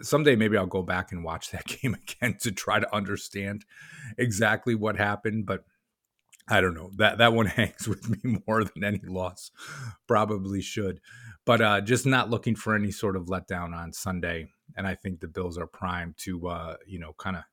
Someday, 0.00 0.36
maybe 0.36 0.56
I'll 0.56 0.66
go 0.66 0.82
back 0.82 1.12
and 1.12 1.24
watch 1.24 1.50
that 1.50 1.66
game 1.82 1.94
again 1.94 2.36
to 2.40 2.52
try 2.52 2.80
to 2.80 2.94
understand 2.94 3.64
exactly 4.18 4.74
what 4.74 4.96
happened. 4.96 5.46
But 5.46 5.64
I 6.48 6.60
don't 6.60 6.74
know 6.74 6.90
that 6.96 7.18
that 7.18 7.32
one 7.32 7.46
hangs 7.46 7.88
with 7.88 8.08
me 8.08 8.38
more 8.46 8.64
than 8.64 8.84
any 8.84 9.00
loss. 9.04 9.50
Probably 10.06 10.60
should, 10.60 11.00
but 11.44 11.60
uh, 11.60 11.80
just 11.80 12.06
not 12.06 12.30
looking 12.30 12.56
for 12.56 12.74
any 12.74 12.90
sort 12.90 13.16
of 13.16 13.26
letdown 13.26 13.74
on 13.74 13.92
Sunday. 13.92 14.48
And 14.76 14.86
I 14.86 14.94
think 14.94 15.20
the 15.20 15.28
Bills 15.28 15.58
are 15.58 15.66
primed 15.66 16.16
to, 16.18 16.48
uh, 16.48 16.76
you 16.86 16.98
know, 16.98 17.14
kind 17.18 17.36
of 17.36 17.44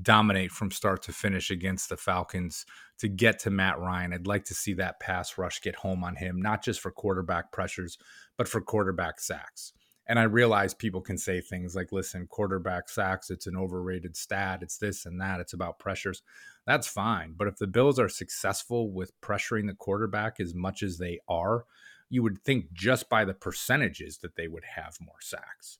dominate 0.00 0.50
from 0.50 0.70
start 0.70 1.02
to 1.02 1.12
finish 1.12 1.50
against 1.50 1.88
the 1.88 1.96
Falcons 1.96 2.64
to 2.98 3.08
get 3.08 3.38
to 3.40 3.50
Matt 3.50 3.78
Ryan. 3.78 4.12
I'd 4.12 4.26
like 4.26 4.44
to 4.44 4.54
see 4.54 4.74
that 4.74 5.00
pass 5.00 5.36
rush 5.36 5.60
get 5.60 5.76
home 5.76 6.04
on 6.04 6.16
him, 6.16 6.40
not 6.40 6.62
just 6.62 6.80
for 6.80 6.90
quarterback 6.90 7.52
pressures, 7.52 7.98
but 8.38 8.48
for 8.48 8.60
quarterback 8.60 9.20
sacks. 9.20 9.72
And 10.06 10.18
I 10.18 10.24
realize 10.24 10.74
people 10.74 11.00
can 11.00 11.16
say 11.16 11.40
things 11.40 11.76
like, 11.76 11.92
listen, 11.92 12.26
quarterback 12.26 12.88
sacks, 12.88 13.30
it's 13.30 13.46
an 13.46 13.56
overrated 13.56 14.16
stat, 14.16 14.60
it's 14.62 14.76
this 14.76 15.06
and 15.06 15.20
that, 15.20 15.40
it's 15.40 15.52
about 15.52 15.78
pressures. 15.78 16.22
That's 16.66 16.88
fine. 16.88 17.34
But 17.36 17.48
if 17.48 17.56
the 17.56 17.66
Bills 17.66 17.98
are 17.98 18.08
successful 18.08 18.90
with 18.90 19.18
pressuring 19.20 19.68
the 19.68 19.74
quarterback 19.74 20.40
as 20.40 20.54
much 20.54 20.82
as 20.82 20.98
they 20.98 21.20
are, 21.28 21.64
you 22.10 22.22
would 22.22 22.42
think 22.44 22.72
just 22.72 23.08
by 23.08 23.24
the 23.24 23.34
percentages 23.34 24.18
that 24.18 24.36
they 24.36 24.48
would 24.48 24.64
have 24.76 24.98
more 25.00 25.20
sacks. 25.20 25.78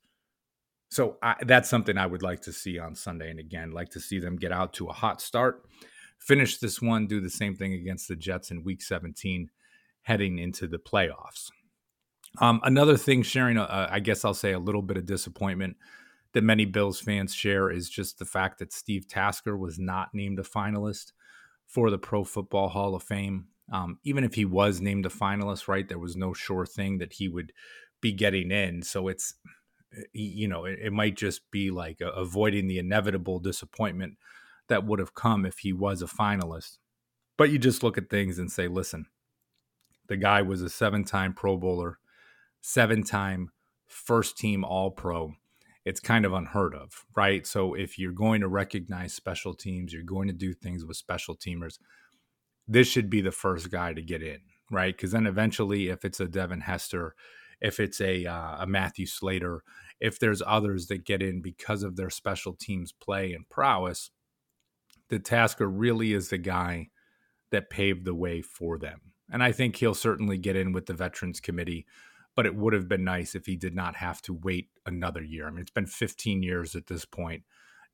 So 0.88 1.16
I, 1.22 1.36
that's 1.42 1.68
something 1.68 1.98
I 1.98 2.06
would 2.06 2.22
like 2.22 2.42
to 2.42 2.52
see 2.52 2.78
on 2.78 2.94
Sunday. 2.94 3.30
And 3.30 3.40
again, 3.40 3.72
like 3.72 3.90
to 3.90 4.00
see 4.00 4.18
them 4.18 4.36
get 4.36 4.52
out 4.52 4.72
to 4.74 4.88
a 4.88 4.92
hot 4.92 5.20
start, 5.20 5.64
finish 6.18 6.58
this 6.58 6.80
one, 6.80 7.06
do 7.06 7.20
the 7.20 7.30
same 7.30 7.56
thing 7.56 7.72
against 7.72 8.08
the 8.08 8.16
Jets 8.16 8.50
in 8.50 8.62
week 8.62 8.82
17, 8.82 9.50
heading 10.02 10.38
into 10.38 10.66
the 10.66 10.78
playoffs. 10.78 11.50
Um, 12.38 12.60
another 12.62 12.96
thing, 12.96 13.22
sharing, 13.22 13.58
uh, 13.58 13.88
I 13.90 14.00
guess 14.00 14.24
I'll 14.24 14.34
say 14.34 14.52
a 14.52 14.58
little 14.58 14.82
bit 14.82 14.96
of 14.96 15.06
disappointment 15.06 15.76
that 16.32 16.42
many 16.42 16.64
Bills 16.64 16.98
fans 16.98 17.34
share 17.34 17.70
is 17.70 17.90
just 17.90 18.18
the 18.18 18.24
fact 18.24 18.58
that 18.58 18.72
Steve 18.72 19.06
Tasker 19.06 19.56
was 19.56 19.78
not 19.78 20.08
named 20.14 20.38
a 20.38 20.42
finalist 20.42 21.12
for 21.66 21.90
the 21.90 21.98
Pro 21.98 22.24
Football 22.24 22.68
Hall 22.68 22.94
of 22.94 23.02
Fame. 23.02 23.48
Um, 23.70 23.98
even 24.04 24.24
if 24.24 24.34
he 24.34 24.44
was 24.44 24.80
named 24.80 25.06
a 25.06 25.10
finalist, 25.10 25.68
right, 25.68 25.88
there 25.88 25.98
was 25.98 26.16
no 26.16 26.32
sure 26.32 26.66
thing 26.66 26.98
that 26.98 27.14
he 27.14 27.28
would 27.28 27.52
be 28.00 28.12
getting 28.12 28.50
in. 28.50 28.82
So 28.82 29.08
it's 29.08 29.34
you 30.12 30.48
know, 30.48 30.64
it, 30.64 30.78
it 30.82 30.92
might 30.92 31.16
just 31.16 31.50
be 31.50 31.70
like 31.70 32.00
uh, 32.00 32.12
avoiding 32.12 32.66
the 32.66 32.78
inevitable 32.78 33.38
disappointment 33.38 34.16
that 34.68 34.84
would 34.86 34.98
have 34.98 35.14
come 35.14 35.44
if 35.44 35.58
he 35.58 35.72
was 35.72 36.02
a 36.02 36.06
finalist. 36.06 36.78
But 37.36 37.50
you 37.50 37.58
just 37.58 37.82
look 37.82 37.98
at 37.98 38.10
things 38.10 38.38
and 38.38 38.50
say, 38.50 38.68
listen, 38.68 39.06
the 40.08 40.16
guy 40.16 40.42
was 40.42 40.62
a 40.62 40.70
seven 40.70 41.04
time 41.04 41.32
Pro 41.34 41.56
Bowler, 41.56 41.98
seven 42.62 43.02
time 43.02 43.50
first 43.86 44.38
team 44.38 44.64
All 44.64 44.90
Pro. 44.90 45.34
It's 45.84 46.00
kind 46.00 46.24
of 46.24 46.32
unheard 46.32 46.74
of, 46.74 47.04
right? 47.14 47.46
So 47.46 47.74
if 47.74 47.98
you're 47.98 48.12
going 48.12 48.40
to 48.40 48.48
recognize 48.48 49.12
special 49.12 49.52
teams, 49.52 49.92
you're 49.92 50.04
going 50.04 50.28
to 50.28 50.34
do 50.34 50.54
things 50.54 50.84
with 50.84 50.96
special 50.96 51.36
teamers, 51.36 51.78
this 52.68 52.86
should 52.86 53.10
be 53.10 53.20
the 53.20 53.32
first 53.32 53.70
guy 53.70 53.92
to 53.92 54.00
get 54.00 54.22
in, 54.22 54.38
right? 54.70 54.96
Because 54.96 55.10
then 55.10 55.26
eventually, 55.26 55.88
if 55.88 56.04
it's 56.04 56.20
a 56.20 56.28
Devin 56.28 56.60
Hester, 56.60 57.14
if 57.60 57.80
it's 57.80 58.00
a 58.00 58.24
uh, 58.24 58.56
a 58.60 58.66
Matthew 58.66 59.06
Slater, 59.06 59.62
if 60.00 60.18
there's 60.18 60.42
others 60.46 60.86
that 60.86 61.04
get 61.04 61.20
in 61.20 61.42
because 61.42 61.82
of 61.82 61.96
their 61.96 62.10
special 62.10 62.54
teams 62.54 62.92
play 62.92 63.32
and 63.32 63.48
prowess, 63.48 64.10
the 65.08 65.18
Tasker 65.18 65.68
really 65.68 66.12
is 66.12 66.28
the 66.28 66.38
guy 66.38 66.88
that 67.50 67.70
paved 67.70 68.04
the 68.04 68.14
way 68.14 68.40
for 68.40 68.78
them. 68.78 69.00
And 69.30 69.42
I 69.42 69.52
think 69.52 69.76
he'll 69.76 69.94
certainly 69.94 70.38
get 70.38 70.56
in 70.56 70.72
with 70.72 70.86
the 70.86 70.94
Veterans 70.94 71.40
Committee, 71.40 71.86
but 72.34 72.46
it 72.46 72.54
would 72.54 72.72
have 72.72 72.88
been 72.88 73.04
nice 73.04 73.34
if 73.34 73.46
he 73.46 73.56
did 73.56 73.74
not 73.74 73.96
have 73.96 74.22
to 74.22 74.32
wait 74.32 74.68
another 74.86 75.22
year. 75.22 75.46
I 75.46 75.50
mean, 75.50 75.60
it's 75.60 75.70
been 75.70 75.86
15 75.86 76.42
years 76.42 76.74
at 76.74 76.86
this 76.86 77.04
point. 77.04 77.42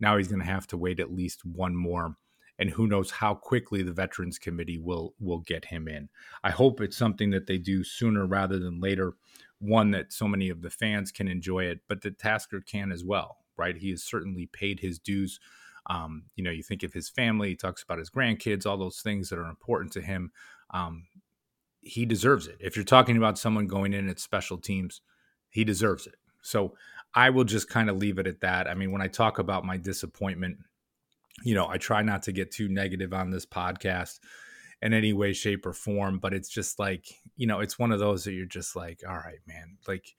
Now 0.00 0.16
he's 0.16 0.28
going 0.28 0.40
to 0.40 0.46
have 0.46 0.66
to 0.68 0.76
wait 0.76 1.00
at 1.00 1.12
least 1.12 1.44
one 1.44 1.74
more 1.76 2.16
and 2.60 2.70
who 2.70 2.88
knows 2.88 3.12
how 3.12 3.34
quickly 3.34 3.82
the 3.82 3.92
veterans 3.92 4.36
committee 4.36 4.78
will 4.78 5.14
will 5.20 5.38
get 5.38 5.66
him 5.66 5.86
in 5.86 6.08
i 6.42 6.50
hope 6.50 6.80
it's 6.80 6.96
something 6.96 7.30
that 7.30 7.46
they 7.46 7.56
do 7.56 7.84
sooner 7.84 8.26
rather 8.26 8.58
than 8.58 8.80
later 8.80 9.14
one 9.58 9.90
that 9.90 10.12
so 10.12 10.28
many 10.28 10.48
of 10.48 10.62
the 10.62 10.70
fans 10.70 11.10
can 11.10 11.28
enjoy 11.28 11.64
it, 11.64 11.80
but 11.88 12.02
the 12.02 12.10
Tasker 12.10 12.60
can 12.60 12.92
as 12.92 13.04
well, 13.04 13.38
right? 13.56 13.76
He 13.76 13.90
has 13.90 14.02
certainly 14.02 14.46
paid 14.46 14.80
his 14.80 14.98
dues 14.98 15.40
Um, 15.90 16.24
you 16.36 16.44
know, 16.44 16.50
you 16.50 16.62
think 16.62 16.82
of 16.82 16.92
his 16.92 17.08
family, 17.08 17.50
he 17.50 17.56
talks 17.56 17.82
about 17.82 17.98
his 17.98 18.10
grandkids, 18.10 18.66
all 18.66 18.76
those 18.76 19.00
things 19.00 19.30
that 19.30 19.38
are 19.38 19.48
important 19.48 19.90
to 19.94 20.02
him. 20.02 20.32
Um, 20.70 21.06
he 21.88 22.04
deserves 22.04 22.46
it. 22.46 22.56
If 22.60 22.76
you're 22.76 22.84
talking 22.84 23.16
about 23.16 23.38
someone 23.38 23.66
going 23.66 23.94
in 23.94 24.08
at 24.08 24.20
special 24.20 24.58
teams, 24.58 25.00
he 25.48 25.64
deserves 25.64 26.06
it. 26.06 26.16
So 26.42 26.74
I 27.14 27.30
will 27.30 27.44
just 27.44 27.68
kind 27.68 27.88
of 27.88 27.96
leave 27.96 28.18
it 28.18 28.26
at 28.26 28.40
that. 28.40 28.68
I 28.68 28.74
mean, 28.74 28.92
when 28.92 29.02
I 29.02 29.08
talk 29.08 29.38
about 29.38 29.64
my 29.64 29.76
disappointment, 29.76 30.58
you 31.44 31.54
know, 31.54 31.66
I 31.66 31.78
try 31.78 32.02
not 32.02 32.22
to 32.24 32.32
get 32.32 32.50
too 32.50 32.68
negative 32.68 33.12
on 33.14 33.30
this 33.30 33.46
podcast 33.46 34.18
in 34.82 34.92
any 34.92 35.12
way, 35.12 35.32
shape, 35.32 35.66
or 35.66 35.72
form, 35.72 36.18
but 36.18 36.34
it's 36.34 36.48
just 36.48 36.78
like, 36.78 37.06
you 37.36 37.46
know, 37.46 37.60
it's 37.60 37.78
one 37.78 37.90
of 37.90 37.98
those 37.98 38.24
that 38.24 38.32
you're 38.32 38.46
just 38.46 38.76
like, 38.76 39.02
all 39.08 39.16
right, 39.16 39.40
man, 39.46 39.78
like, 39.86 40.14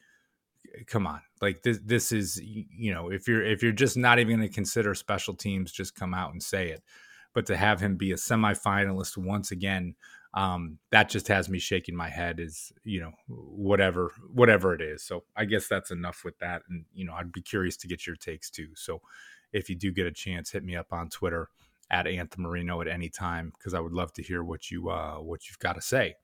eh, 0.75 0.83
come 0.87 1.05
on, 1.05 1.21
like 1.41 1.61
this, 1.61 1.79
this 1.85 2.11
is, 2.11 2.41
you 2.41 2.93
know, 2.93 3.09
if 3.09 3.27
you're 3.27 3.43
if 3.43 3.61
you're 3.61 3.71
just 3.71 3.95
not 3.95 4.19
even 4.19 4.37
going 4.37 4.47
to 4.47 4.53
consider 4.53 4.95
special 4.95 5.35
teams, 5.35 5.71
just 5.71 5.95
come 5.95 6.13
out 6.13 6.31
and 6.31 6.41
say 6.41 6.69
it. 6.69 6.83
But 7.33 7.45
to 7.45 7.57
have 7.57 7.79
him 7.79 7.95
be 7.95 8.11
a 8.11 8.15
semifinalist 8.15 9.17
once 9.17 9.51
again, 9.51 9.95
um, 10.33 10.77
that 10.91 11.09
just 11.09 11.27
has 11.27 11.49
me 11.49 11.59
shaking 11.59 11.95
my 11.95 12.09
head. 12.09 12.39
Is 12.39 12.71
you 12.83 12.99
know 12.99 13.11
whatever 13.27 14.11
whatever 14.31 14.73
it 14.73 14.81
is. 14.81 15.03
So 15.03 15.23
I 15.35 15.45
guess 15.45 15.67
that's 15.67 15.91
enough 15.91 16.23
with 16.23 16.37
that. 16.39 16.63
And 16.69 16.85
you 16.93 17.05
know, 17.05 17.13
I'd 17.13 17.31
be 17.31 17.41
curious 17.41 17.77
to 17.77 17.87
get 17.87 18.05
your 18.05 18.15
takes 18.15 18.49
too. 18.49 18.69
So 18.75 19.01
if 19.51 19.69
you 19.69 19.75
do 19.75 19.91
get 19.91 20.05
a 20.05 20.11
chance, 20.11 20.51
hit 20.51 20.63
me 20.63 20.75
up 20.75 20.91
on 20.91 21.09
Twitter 21.09 21.49
at 21.89 22.07
Anthem 22.07 22.43
Marino 22.43 22.81
at 22.81 22.87
any 22.87 23.09
time 23.09 23.51
because 23.57 23.73
I 23.73 23.79
would 23.79 23.93
love 23.93 24.13
to 24.13 24.23
hear 24.23 24.43
what 24.43 24.69
you 24.69 24.89
uh, 24.89 25.15
what 25.15 25.47
you've 25.47 25.59
got 25.59 25.73
to 25.73 25.81
say. 25.81 26.15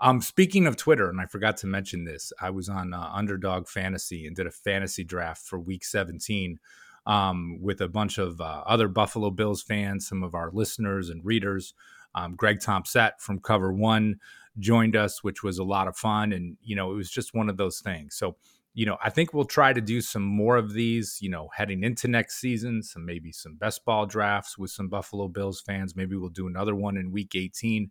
Um, 0.00 0.20
speaking 0.20 0.66
of 0.66 0.76
Twitter, 0.76 1.08
and 1.08 1.20
I 1.20 1.26
forgot 1.26 1.56
to 1.58 1.68
mention 1.68 2.04
this, 2.04 2.32
I 2.40 2.50
was 2.50 2.68
on 2.68 2.92
uh, 2.92 3.10
Underdog 3.12 3.68
Fantasy 3.68 4.26
and 4.26 4.34
did 4.34 4.48
a 4.48 4.50
fantasy 4.50 5.04
draft 5.04 5.46
for 5.46 5.60
Week 5.60 5.84
17 5.84 6.58
um, 7.06 7.58
with 7.60 7.80
a 7.80 7.88
bunch 7.88 8.18
of 8.18 8.40
uh, 8.40 8.62
other 8.66 8.88
Buffalo 8.88 9.30
Bills 9.30 9.62
fans, 9.62 10.08
some 10.08 10.24
of 10.24 10.34
our 10.34 10.50
listeners 10.52 11.08
and 11.08 11.24
readers. 11.24 11.74
Um, 12.14 12.34
Greg 12.36 12.60
Thompson 12.60 13.10
from 13.18 13.40
Cover 13.40 13.72
One 13.72 14.16
joined 14.58 14.96
us, 14.96 15.22
which 15.24 15.42
was 15.42 15.58
a 15.58 15.64
lot 15.64 15.88
of 15.88 15.96
fun, 15.96 16.32
and 16.32 16.56
you 16.62 16.76
know 16.76 16.92
it 16.92 16.94
was 16.94 17.10
just 17.10 17.34
one 17.34 17.48
of 17.48 17.56
those 17.56 17.80
things. 17.80 18.14
So 18.16 18.36
you 18.74 18.86
know, 18.86 18.96
I 19.02 19.10
think 19.10 19.34
we'll 19.34 19.44
try 19.44 19.72
to 19.72 19.80
do 19.80 20.00
some 20.00 20.22
more 20.22 20.56
of 20.56 20.72
these, 20.72 21.18
you 21.20 21.28
know, 21.28 21.48
heading 21.54 21.84
into 21.84 22.08
next 22.08 22.40
season, 22.40 22.82
some 22.82 23.04
maybe 23.04 23.30
some 23.30 23.56
best 23.56 23.84
ball 23.84 24.06
drafts 24.06 24.56
with 24.56 24.70
some 24.70 24.88
Buffalo 24.88 25.28
Bills 25.28 25.60
fans. 25.60 25.94
Maybe 25.94 26.16
we'll 26.16 26.30
do 26.30 26.46
another 26.46 26.74
one 26.74 26.96
in 26.96 27.12
week 27.12 27.34
18. 27.34 27.90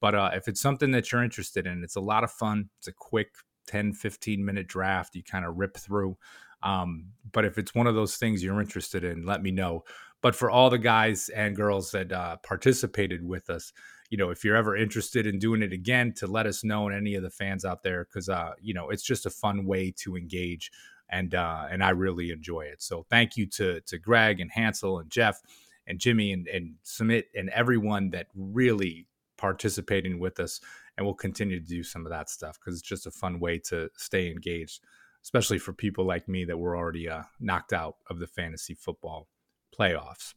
But 0.00 0.14
uh, 0.14 0.30
if 0.34 0.46
it's 0.46 0.60
something 0.60 0.90
that 0.90 1.10
you're 1.10 1.24
interested 1.24 1.66
in, 1.66 1.82
it's 1.82 1.96
a 1.96 2.00
lot 2.00 2.24
of 2.24 2.30
fun. 2.30 2.68
It's 2.78 2.88
a 2.88 2.92
quick 2.92 3.30
10, 3.68 3.94
15 3.94 4.44
minute 4.44 4.66
draft. 4.66 5.14
You 5.16 5.22
kind 5.22 5.46
of 5.46 5.56
rip 5.56 5.76
through. 5.76 6.18
Um, 6.62 7.06
but 7.32 7.44
if 7.44 7.56
it's 7.56 7.74
one 7.74 7.86
of 7.86 7.94
those 7.94 8.16
things 8.16 8.42
you're 8.42 8.60
interested 8.60 9.04
in, 9.04 9.24
let 9.24 9.42
me 9.42 9.50
know. 9.50 9.84
But 10.20 10.34
for 10.34 10.50
all 10.50 10.70
the 10.70 10.78
guys 10.78 11.28
and 11.28 11.54
girls 11.54 11.92
that 11.92 12.12
uh, 12.12 12.36
participated 12.38 13.26
with 13.26 13.50
us, 13.50 13.72
you 14.10 14.18
know, 14.18 14.30
if 14.30 14.44
you're 14.44 14.56
ever 14.56 14.76
interested 14.76 15.26
in 15.26 15.38
doing 15.38 15.62
it 15.62 15.72
again, 15.72 16.12
to 16.14 16.26
let 16.26 16.46
us 16.46 16.64
know 16.64 16.88
and 16.88 16.96
any 16.96 17.14
of 17.14 17.22
the 17.22 17.30
fans 17.30 17.64
out 17.64 17.82
there, 17.82 18.04
because 18.04 18.28
uh, 18.28 18.52
you 18.60 18.74
know, 18.74 18.90
it's 18.90 19.02
just 19.02 19.26
a 19.26 19.30
fun 19.30 19.66
way 19.66 19.92
to 19.98 20.16
engage, 20.16 20.70
and 21.08 21.34
uh, 21.34 21.66
and 21.70 21.84
I 21.84 21.90
really 21.90 22.30
enjoy 22.30 22.62
it. 22.62 22.82
So 22.82 23.04
thank 23.08 23.36
you 23.36 23.46
to 23.46 23.80
to 23.82 23.98
Greg 23.98 24.40
and 24.40 24.50
Hansel 24.50 24.98
and 24.98 25.10
Jeff 25.10 25.40
and 25.86 25.98
Jimmy 25.98 26.32
and 26.32 26.48
and 26.48 26.74
Submit 26.82 27.26
and 27.34 27.50
everyone 27.50 28.10
that 28.10 28.28
really 28.34 29.06
participating 29.36 30.18
with 30.18 30.40
us, 30.40 30.60
and 30.96 31.06
we'll 31.06 31.14
continue 31.14 31.60
to 31.60 31.66
do 31.66 31.82
some 31.84 32.06
of 32.06 32.10
that 32.10 32.30
stuff 32.30 32.58
because 32.58 32.78
it's 32.78 32.88
just 32.88 33.06
a 33.06 33.10
fun 33.10 33.38
way 33.38 33.58
to 33.58 33.90
stay 33.96 34.30
engaged, 34.30 34.82
especially 35.22 35.58
for 35.58 35.72
people 35.72 36.04
like 36.04 36.26
me 36.28 36.44
that 36.46 36.58
were 36.58 36.76
already 36.76 37.08
uh, 37.08 37.22
knocked 37.38 37.74
out 37.74 37.96
of 38.08 38.18
the 38.18 38.26
fantasy 38.26 38.74
football 38.74 39.28
playoffs. 39.76 40.34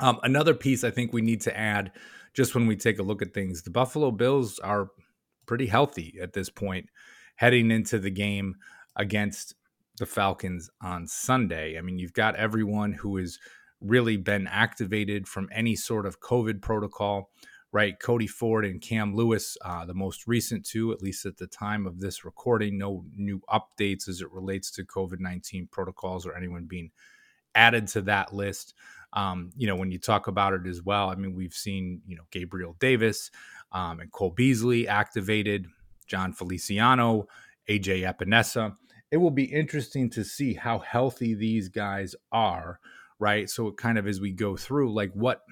Um, 0.00 0.18
another 0.22 0.54
piece 0.54 0.84
I 0.84 0.90
think 0.90 1.12
we 1.12 1.22
need 1.22 1.40
to 1.42 1.56
add, 1.56 1.92
just 2.34 2.54
when 2.54 2.66
we 2.66 2.76
take 2.76 2.98
a 2.98 3.02
look 3.02 3.22
at 3.22 3.32
things, 3.32 3.62
the 3.62 3.70
Buffalo 3.70 4.10
Bills 4.10 4.58
are 4.58 4.88
pretty 5.46 5.66
healthy 5.66 6.18
at 6.20 6.32
this 6.32 6.50
point, 6.50 6.90
heading 7.36 7.70
into 7.70 7.98
the 7.98 8.10
game 8.10 8.56
against 8.96 9.54
the 9.98 10.06
Falcons 10.06 10.70
on 10.82 11.06
Sunday. 11.06 11.78
I 11.78 11.80
mean, 11.80 11.98
you've 11.98 12.12
got 12.12 12.36
everyone 12.36 12.92
who 12.92 13.16
has 13.16 13.38
really 13.80 14.16
been 14.16 14.46
activated 14.46 15.28
from 15.28 15.48
any 15.52 15.76
sort 15.76 16.06
of 16.06 16.20
COVID 16.20 16.60
protocol, 16.60 17.30
right? 17.72 17.98
Cody 18.00 18.26
Ford 18.26 18.64
and 18.64 18.80
Cam 18.80 19.14
Lewis, 19.14 19.56
uh, 19.64 19.84
the 19.84 19.94
most 19.94 20.26
recent 20.26 20.64
two, 20.64 20.92
at 20.92 21.02
least 21.02 21.26
at 21.26 21.36
the 21.36 21.46
time 21.46 21.86
of 21.86 22.00
this 22.00 22.24
recording. 22.24 22.78
No 22.78 23.04
new 23.14 23.40
updates 23.48 24.08
as 24.08 24.20
it 24.20 24.32
relates 24.32 24.70
to 24.72 24.84
COVID 24.84 25.20
19 25.20 25.68
protocols 25.70 26.26
or 26.26 26.36
anyone 26.36 26.64
being 26.64 26.90
added 27.56 27.88
to 27.88 28.02
that 28.02 28.32
list. 28.32 28.74
Um, 29.12 29.50
you 29.56 29.66
know, 29.66 29.76
when 29.76 29.90
you 29.90 29.98
talk 29.98 30.28
about 30.28 30.52
it 30.52 30.66
as 30.66 30.82
well, 30.82 31.08
I 31.08 31.14
mean, 31.14 31.34
we've 31.34 31.54
seen, 31.54 32.02
you 32.06 32.16
know, 32.16 32.24
Gabriel 32.30 32.76
Davis 32.78 33.30
um, 33.72 34.00
and 34.00 34.12
Cole 34.12 34.30
Beasley 34.30 34.86
activated, 34.86 35.66
Jon 36.06 36.32
Feliciano, 36.32 37.26
AJ 37.68 38.02
Epenesa. 38.02 38.76
It 39.10 39.16
will 39.16 39.30
be 39.30 39.44
interesting 39.44 40.10
to 40.10 40.24
see 40.24 40.54
how 40.54 40.80
healthy 40.80 41.34
these 41.34 41.68
guys 41.68 42.14
are, 42.30 42.78
right? 43.18 43.48
So 43.48 43.68
it 43.68 43.76
kind 43.76 43.98
of 43.98 44.06
as 44.06 44.20
we 44.20 44.32
go 44.32 44.56
through, 44.56 44.92
like 44.92 45.12
what 45.12 45.42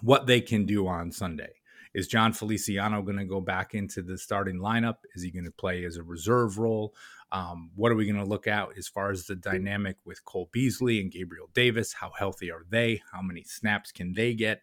what 0.00 0.26
they 0.26 0.40
can 0.40 0.66
do 0.66 0.88
on 0.88 1.12
Sunday. 1.12 1.52
Is 1.94 2.08
Jon 2.08 2.32
Feliciano 2.32 3.02
going 3.02 3.18
to 3.18 3.24
go 3.26 3.40
back 3.40 3.74
into 3.74 4.02
the 4.02 4.16
starting 4.16 4.58
lineup? 4.58 4.96
Is 5.14 5.22
he 5.22 5.30
going 5.30 5.44
to 5.44 5.52
play 5.52 5.84
as 5.84 5.96
a 5.96 6.02
reserve 6.02 6.58
role? 6.58 6.94
Um, 7.32 7.70
what 7.74 7.90
are 7.90 7.94
we 7.94 8.04
going 8.04 8.22
to 8.22 8.28
look 8.28 8.46
at 8.46 8.76
as 8.76 8.88
far 8.88 9.10
as 9.10 9.24
the 9.24 9.34
dynamic 9.34 9.96
with 10.04 10.22
Cole 10.24 10.50
Beasley 10.52 11.00
and 11.00 11.10
Gabriel 11.10 11.48
Davis? 11.54 11.94
How 11.94 12.12
healthy 12.16 12.50
are 12.50 12.64
they? 12.68 13.00
How 13.10 13.22
many 13.22 13.42
snaps 13.42 13.90
can 13.90 14.12
they 14.12 14.34
get? 14.34 14.60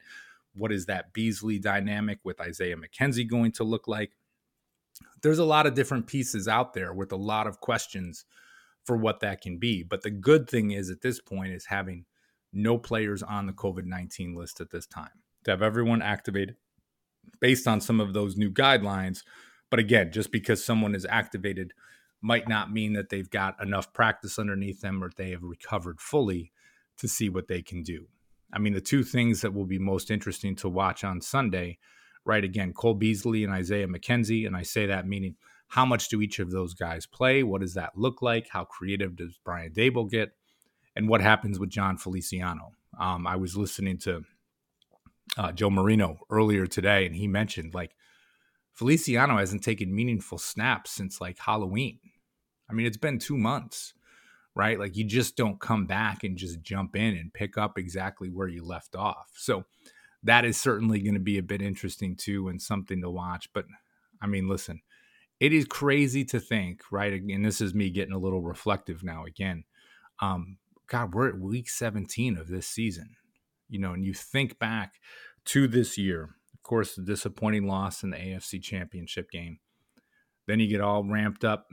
What 0.54 0.72
is 0.72 0.86
that 0.86 1.12
Beasley 1.12 1.58
dynamic 1.58 2.20
with 2.24 2.40
Isaiah 2.40 2.78
McKenzie 2.78 3.28
going 3.28 3.52
to 3.54 3.64
look 3.64 3.88
like? 3.88 4.12
There's 5.24 5.40
a 5.40 5.46
lot 5.46 5.66
of 5.66 5.74
different 5.74 6.06
pieces 6.06 6.48
out 6.48 6.76
there 6.76 6.94
with 6.94 7.12
a 7.12 7.18
lot 7.18 7.48
of 7.48 7.60
questions 7.60 8.26
for 8.86 8.96
what 8.96 9.20
that 9.22 9.42
can 9.42 9.58
be. 9.58 9.82
But 9.82 10.04
the 10.04 10.12
good 10.12 10.48
thing 10.48 10.72
is 10.72 10.92
at 10.92 11.02
this 11.02 11.20
point 11.20 11.54
is 11.54 11.66
having 11.66 12.06
no 12.54 12.78
players 12.78 13.24
on 13.24 13.48
the 13.48 13.54
COVID 13.54 13.86
19 13.86 14.36
list 14.36 14.62
at 14.62 14.70
this 14.70 14.86
time, 14.86 15.24
to 15.46 15.52
have 15.52 15.62
everyone 15.62 16.02
activated 16.02 16.56
based 17.40 17.68
on 17.68 17.82
some 17.82 18.00
of 18.00 18.14
those 18.14 18.38
new 18.38 18.52
guidelines. 18.52 19.24
But 19.70 19.80
again, 19.80 20.12
just 20.12 20.32
because 20.32 20.64
someone 20.64 20.96
is 20.96 21.06
activated 21.10 21.74
might 22.22 22.48
not 22.48 22.72
mean 22.72 22.94
that 22.94 23.10
they've 23.10 23.30
got 23.30 23.62
enough 23.62 23.94
practice 23.94 24.38
underneath 24.38 24.82
them 24.82 25.04
or 25.04 25.10
they 25.16 25.32
have 25.32 25.44
recovered 25.44 26.00
fully 26.00 26.52
to 26.98 27.08
see 27.08 27.30
what 27.30 27.48
they 27.48 27.62
can 27.62 27.82
do. 27.82 28.08
I 28.52 28.60
mean, 28.60 28.74
the 28.74 28.82
two 28.82 29.04
things 29.04 29.42
that 29.42 29.54
will 29.54 29.66
be 29.66 29.80
most 29.80 30.12
interesting 30.12 30.56
to 30.58 30.70
watch 30.70 31.04
on 31.04 31.22
Sunday, 31.22 31.78
right? 32.26 32.44
Again, 32.44 32.74
Cole 32.74 32.96
Beasley 32.96 33.44
and 33.44 33.54
Isaiah 33.54 33.88
McKenzie. 33.88 34.46
And 34.46 34.56
I 34.56 34.64
say 34.64 34.86
that 34.88 35.08
meaning 35.08 35.36
how 35.68 35.86
much 35.86 36.10
do 36.10 36.22
each 36.22 36.40
of 36.40 36.52
those 36.52 36.74
guys 36.74 37.06
play? 37.06 37.44
What 37.44 37.62
does 37.62 37.76
that 37.76 37.98
look 37.98 38.22
like? 38.22 38.50
How 38.50 38.66
creative 38.66 39.16
does 39.16 39.40
Brian 39.46 39.72
Daboll 39.72 40.10
get? 40.10 40.32
And 40.96 41.08
what 41.08 41.22
happens 41.22 41.60
with 41.60 41.70
Jon 41.70 41.98
Feliciano? 41.98 42.74
Um, 43.00 43.28
I 43.28 43.36
was 43.36 43.56
listening 43.56 44.00
to 44.00 44.24
uh, 45.38 45.52
Joe 45.52 45.70
Marino 45.70 46.20
earlier 46.30 46.66
today, 46.66 47.06
and 47.06 47.16
he 47.16 47.28
mentioned 47.28 47.76
like 47.76 47.92
Feliciano 48.80 49.38
hasn't 49.38 49.62
taken 49.62 49.94
meaningful 49.94 50.38
snaps 50.38 50.92
since 50.92 51.20
like 51.20 51.38
Halloween. 51.38 52.00
I 52.70 52.74
mean, 52.74 52.86
it's 52.86 52.96
been 52.96 53.20
two 53.20 53.38
months, 53.38 53.94
right? 54.56 54.80
Like 54.80 54.96
you 54.96 55.04
just 55.04 55.36
don't 55.36 55.60
come 55.60 55.86
back 55.86 56.24
and 56.24 56.38
just 56.38 56.62
jump 56.62 56.96
in 56.96 57.18
and 57.18 57.34
pick 57.34 57.58
up 57.58 57.78
exactly 57.78 58.30
where 58.30 58.48
you 58.48 58.64
left 58.64 58.96
off. 58.96 59.32
So 59.36 59.66
that 60.24 60.46
is 60.46 60.56
certainly 60.56 61.02
going 61.02 61.16
to 61.16 61.20
be 61.20 61.38
a 61.38 61.44
bit 61.44 61.62
interesting 61.62 62.16
too 62.16 62.48
and 62.48 62.62
something 62.62 63.02
to 63.02 63.10
watch. 63.10 63.50
But 63.54 63.66
I 64.22 64.28
mean, 64.28 64.48
listen, 64.48 64.80
it 65.42 65.52
is 65.52 65.66
crazy 65.66 66.24
to 66.24 66.40
think, 66.40 66.82
right? 66.90 67.12
And 67.22 67.44
this 67.44 67.60
is 67.60 67.74
me 67.74 67.90
getting 67.90 68.14
a 68.14 68.18
little 68.20 68.42
reflective 68.42 69.04
now 69.04 69.26
again. 69.26 69.66
Um, 70.22 70.56
God, 70.88 71.14
we're 71.14 71.28
at 71.28 71.38
week 71.38 71.70
17 71.70 72.38
of 72.38 72.48
this 72.48 72.66
season 72.66 73.18
you 73.70 73.80
know, 73.80 73.94
and 73.94 74.04
you 74.04 74.14
think 74.14 74.60
back 74.60 74.96
to 75.46 75.68
this 75.68 75.98
year, 75.98 76.36
course, 76.70 76.94
the 76.94 77.02
disappointing 77.02 77.68
loss 77.68 78.04
in 78.04 78.12
the 78.12 78.18
AFC 78.18 78.62
Championship 78.62 79.32
game. 79.32 79.58
Then 80.46 80.60
you 80.60 80.68
get 80.68 80.82
all 80.82 81.04
ramped 81.04 81.44
up, 81.44 81.68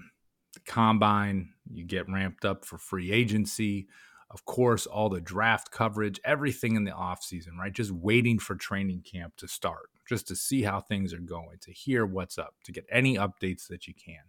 the 0.54 0.60
combine, 0.60 1.50
you 1.70 1.84
get 1.84 2.10
ramped 2.10 2.46
up 2.46 2.64
for 2.64 2.78
free 2.78 3.12
agency. 3.12 3.88
Of 4.30 4.46
course, 4.46 4.86
all 4.86 5.10
the 5.10 5.20
draft 5.20 5.70
coverage, 5.70 6.18
everything 6.24 6.76
in 6.76 6.84
the 6.84 6.92
offseason, 6.92 7.58
right? 7.58 7.72
Just 7.72 7.90
waiting 7.90 8.38
for 8.38 8.54
training 8.54 9.02
camp 9.02 9.36
to 9.36 9.46
start, 9.46 9.90
just 10.08 10.26
to 10.28 10.36
see 10.36 10.62
how 10.62 10.80
things 10.80 11.12
are 11.12 11.18
going, 11.18 11.58
to 11.60 11.72
hear 11.72 12.06
what's 12.06 12.38
up, 12.38 12.54
to 12.64 12.72
get 12.72 12.86
any 12.90 13.16
updates 13.16 13.68
that 13.68 13.86
you 13.86 13.92
can. 13.92 14.24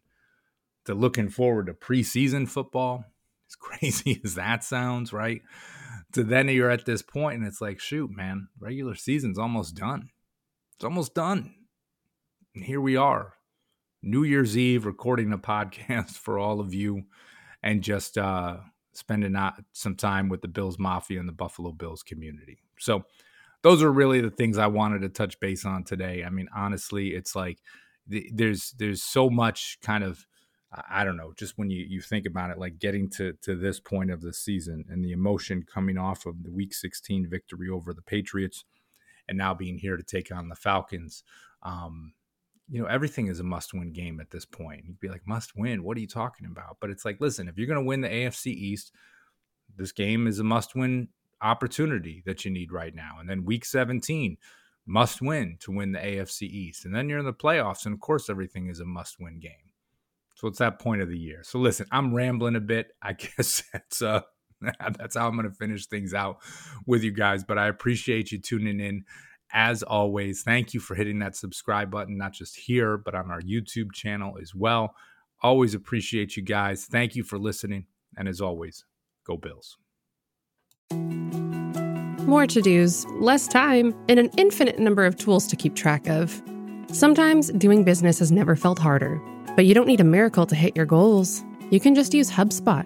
To 0.86 0.94
looking 0.94 1.30
forward 1.30 1.68
to 1.68 1.74
preseason 1.74 2.48
football, 2.48 3.06
as 3.50 3.56
crazy 3.60 4.22
as 4.24 4.36
that 4.36 4.66
sounds, 4.66 5.14
right? 5.14 5.42
to 6.14 6.24
then 6.24 6.48
you're 6.50 6.70
at 6.70 6.86
this 6.86 7.02
point 7.02 7.40
and 7.40 7.48
it's 7.48 7.62
like, 7.62 7.80
shoot, 7.80 8.10
man, 8.10 8.48
regular 8.60 8.96
season's 8.96 9.38
almost 9.38 9.76
done. 9.76 10.10
It's 10.78 10.84
almost 10.84 11.16
done. 11.16 11.56
And 12.54 12.64
here 12.64 12.80
we 12.80 12.96
are, 12.96 13.34
New 14.04 14.24
Year's 14.24 14.56
Eve, 14.56 14.86
recording 14.86 15.34
a 15.34 15.38
podcast 15.40 16.12
for 16.12 16.38
all 16.38 16.60
of 16.60 16.72
you 16.72 17.06
and 17.64 17.82
just 17.82 18.16
uh, 18.16 18.58
spending 18.94 19.36
some 19.74 19.96
time 19.96 20.30
with 20.30 20.42
the 20.42 20.48
Bills 20.48 20.78
Mafia 20.78 21.20
and 21.20 21.28
the 21.28 21.34
Buffalo 21.34 21.72
Bills 21.72 22.04
community. 22.04 22.60
So, 22.78 23.06
those 23.64 23.82
are 23.82 23.92
really 23.92 24.22
the 24.22 24.30
things 24.30 24.60
I 24.60 24.68
wanted 24.68 25.02
to 25.02 25.10
touch 25.10 25.40
base 25.40 25.66
on 25.66 25.84
today. 25.84 26.24
I 26.24 26.30
mean, 26.30 26.48
honestly, 26.56 27.08
it's 27.08 27.36
like 27.36 27.58
there's 28.06 28.76
there's 28.78 29.02
so 29.02 29.32
much 29.32 29.80
kind 29.82 30.04
of 30.04 30.28
I 30.92 31.04
don't 31.04 31.18
know, 31.18 31.34
just 31.36 31.58
when 31.58 31.72
you 31.72 31.84
you 31.90 32.02
think 32.02 32.28
about 32.28 32.52
it, 32.52 32.60
like 32.60 32.78
getting 32.78 33.10
to 33.18 33.34
to 33.42 33.56
this 33.56 33.80
point 33.80 34.12
of 34.12 34.22
the 34.22 34.32
season 34.32 34.86
and 34.90 35.04
the 35.04 35.12
emotion 35.12 35.66
coming 35.74 35.98
off 35.98 36.28
of 36.28 36.44
the 36.44 36.52
Week 36.52 36.72
16 36.72 37.28
victory 37.28 37.68
over 37.68 37.96
the 37.96 38.04
Patriots, 38.04 38.64
and 39.28 39.38
now 39.38 39.54
being 39.54 39.78
here 39.78 39.98
to 39.98 40.04
take 40.04 40.32
on 40.32 40.50
the 40.50 40.56
Falcons. 40.56 41.24
Um, 41.64 42.14
you 42.70 42.82
know, 42.82 42.88
everything 42.88 43.28
is 43.28 43.40
a 43.40 43.44
must 43.44 43.74
win 43.74 43.94
game 43.94 44.20
at 44.20 44.30
this 44.30 44.46
point. 44.46 44.86
You'd 44.86 45.00
be 45.00 45.10
like, 45.10 45.26
must 45.26 45.56
win? 45.56 45.84
What 45.84 45.98
are 45.98 46.02
you 46.02 46.08
talking 46.08 46.46
about? 46.46 46.78
But 46.82 46.90
it's 46.90 47.06
like, 47.06 47.22
listen, 47.22 47.48
if 47.48 47.58
you're 47.58 47.68
going 47.68 47.80
to 47.80 47.88
win 47.88 48.02
the 48.02 48.10
AFC 48.10 48.48
East, 48.48 48.92
this 49.78 49.92
game 49.92 50.28
is 50.28 50.40
a 50.40 50.44
must 50.44 50.76
win 50.76 51.10
opportunity 51.42 52.24
that 52.26 52.44
you 52.44 52.52
need 52.52 52.72
right 52.72 52.94
now. 52.94 53.18
And 53.20 53.30
then 53.30 53.46
week 53.46 53.64
17, 53.64 54.38
must 54.86 55.22
win 55.22 55.58
to 55.60 55.72
win 55.72 55.92
the 55.92 56.00
AFC 56.00 56.44
East. 56.44 56.86
And 56.86 56.96
then 56.96 57.10
you're 57.10 57.20
in 57.20 57.26
the 57.26 57.34
playoffs. 57.34 57.86
And 57.86 57.94
of 57.94 58.00
course, 58.00 58.30
everything 58.30 58.68
is 58.68 58.80
a 58.80 58.86
must 58.86 59.20
win 59.20 59.40
game. 59.40 59.52
So 60.36 60.48
it's 60.48 60.60
that 60.60 60.80
point 60.80 61.02
of 61.02 61.10
the 61.10 61.18
year. 61.18 61.42
So 61.44 61.60
listen, 61.60 61.88
I'm 61.92 62.14
rambling 62.14 62.56
a 62.56 62.62
bit. 62.62 62.92
I 63.02 63.14
guess 63.38 63.64
that's 63.72 64.02
uh 64.02 64.22
that's 64.98 65.16
how 65.16 65.28
I'm 65.28 65.36
going 65.36 65.50
to 65.50 65.56
finish 65.56 65.86
things 65.88 66.14
out 66.14 66.38
with 66.86 67.04
you 67.04 67.12
guys, 67.12 67.44
but 67.44 67.58
I 67.58 67.68
appreciate 67.68 68.32
you 68.32 68.40
tuning 68.40 68.80
in 68.80 69.04
as 69.54 69.82
always, 69.84 70.44
thank 70.44 70.74
you 70.74 70.80
for 70.80 70.96
hitting 70.96 71.20
that 71.20 71.36
subscribe 71.36 71.90
button, 71.90 72.18
not 72.18 72.34
just 72.34 72.58
here, 72.58 72.98
but 72.98 73.16
on 73.16 73.32
our 73.32 73.42
YouTube 73.42 73.94
channel 73.94 74.38
as 74.42 74.54
well. 74.54 74.96
Always 75.42 75.74
appreciate 75.74 76.36
you 76.36 76.44
guys. 76.44 76.86
Thank 76.86 77.16
you 77.16 77.24
for 77.24 77.38
listening. 77.38 77.86
And 78.18 78.28
as 78.28 78.42
always, 78.42 78.84
go 79.26 79.38
Bills. 79.38 79.78
More 82.26 82.46
to 82.46 82.62
dos, 82.62 83.06
less 83.20 83.48
time, 83.48 83.96
and 84.10 84.20
an 84.20 84.30
infinite 84.38 84.80
number 84.80 85.06
of 85.06 85.16
tools 85.16 85.48
to 85.48 85.56
keep 85.56 85.76
track 85.76 86.10
of. 86.10 86.42
Sometimes 86.92 87.50
doing 87.52 87.84
business 87.84 88.20
has 88.20 88.32
never 88.32 88.56
felt 88.56 88.80
harder, 88.80 89.22
but 89.56 89.66
you 89.66 89.74
don't 89.74 89.88
need 89.88 90.02
a 90.02 90.06
miracle 90.06 90.46
to 90.46 90.56
hit 90.56 90.76
your 90.76 90.86
goals. 90.86 91.44
You 91.70 91.80
can 91.80 91.96
just 91.96 92.14
use 92.14 92.30
HubSpot 92.30 92.86